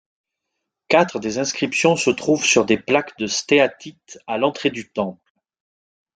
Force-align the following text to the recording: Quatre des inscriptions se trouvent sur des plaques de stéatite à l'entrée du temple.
Quatre 0.87 1.19
des 1.19 1.37
inscriptions 1.37 1.95
se 1.95 2.09
trouvent 2.09 2.43
sur 2.43 2.65
des 2.65 2.79
plaques 2.79 3.15
de 3.19 3.27
stéatite 3.27 4.17
à 4.25 4.39
l'entrée 4.39 4.71
du 4.71 4.89
temple. 4.89 5.31